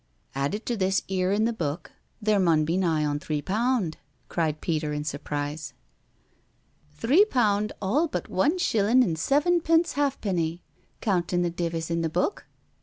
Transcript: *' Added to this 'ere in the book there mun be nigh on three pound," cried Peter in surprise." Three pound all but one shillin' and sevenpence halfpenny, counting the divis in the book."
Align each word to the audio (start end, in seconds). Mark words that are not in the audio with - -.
*' 0.23 0.25
Added 0.33 0.65
to 0.65 0.75
this 0.75 1.03
'ere 1.09 1.31
in 1.31 1.45
the 1.45 1.53
book 1.53 1.91
there 2.19 2.39
mun 2.39 2.65
be 2.65 2.75
nigh 2.75 3.05
on 3.05 3.19
three 3.19 3.39
pound," 3.43 3.97
cried 4.29 4.59
Peter 4.59 4.93
in 4.93 5.03
surprise." 5.03 5.73
Three 6.99 7.23
pound 7.23 7.71
all 7.79 8.07
but 8.07 8.27
one 8.27 8.57
shillin' 8.57 9.03
and 9.03 9.15
sevenpence 9.15 9.91
halfpenny, 9.91 10.63
counting 11.01 11.43
the 11.43 11.51
divis 11.51 11.91
in 11.91 12.01
the 12.01 12.09
book." 12.09 12.47